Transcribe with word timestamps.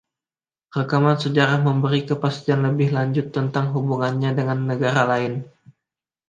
Rekaman 0.77 1.17
sejarah 1.23 1.59
memberi 1.67 2.01
kepastian 2.09 2.59
lebih 2.67 2.89
lanjut 2.97 3.27
tentang 3.37 3.65
hubungannya 3.75 4.31
dengan 4.39 4.59
negara 4.71 5.03
lain. 5.11 5.33